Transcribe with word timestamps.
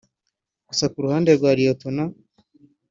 Gusa 0.67 0.85
ku 0.91 0.97
ruhande 1.05 1.31
rwa 1.37 1.51
Lt 1.57 1.83